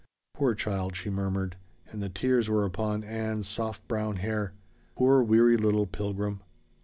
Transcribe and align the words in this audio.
"Poor 0.33 0.55
child," 0.55 0.95
she 0.95 1.11
murmured, 1.11 1.57
and 1.91 2.01
the 2.01 2.09
tears 2.09 2.49
were 2.49 2.65
upon 2.65 3.03
Ann's 3.03 3.47
soft 3.47 3.87
brown 3.87 4.15
hair. 4.15 4.53
"Poor 4.95 5.21
weary 5.21 5.57
little 5.57 5.85
pilgrim." 5.85 6.41